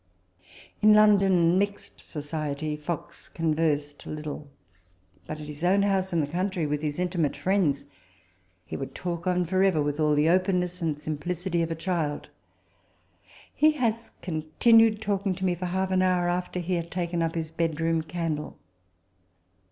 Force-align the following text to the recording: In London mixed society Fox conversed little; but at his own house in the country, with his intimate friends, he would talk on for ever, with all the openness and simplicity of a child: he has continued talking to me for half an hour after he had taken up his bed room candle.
In 0.81 0.95
London 0.95 1.59
mixed 1.59 1.99
society 2.01 2.75
Fox 2.75 3.29
conversed 3.29 4.07
little; 4.07 4.47
but 5.27 5.39
at 5.39 5.45
his 5.45 5.63
own 5.63 5.83
house 5.83 6.11
in 6.11 6.21
the 6.21 6.25
country, 6.25 6.65
with 6.65 6.81
his 6.81 6.97
intimate 6.97 7.37
friends, 7.37 7.85
he 8.65 8.75
would 8.75 8.95
talk 8.95 9.27
on 9.27 9.45
for 9.45 9.61
ever, 9.61 9.79
with 9.79 9.99
all 9.99 10.15
the 10.15 10.27
openness 10.27 10.81
and 10.81 10.99
simplicity 10.99 11.61
of 11.61 11.69
a 11.69 11.75
child: 11.75 12.29
he 13.53 13.73
has 13.73 14.09
continued 14.23 15.03
talking 15.03 15.35
to 15.35 15.45
me 15.45 15.53
for 15.53 15.67
half 15.67 15.91
an 15.91 16.01
hour 16.01 16.27
after 16.27 16.59
he 16.59 16.73
had 16.73 16.89
taken 16.89 17.21
up 17.21 17.35
his 17.35 17.51
bed 17.51 17.79
room 17.79 18.01
candle. 18.01 18.57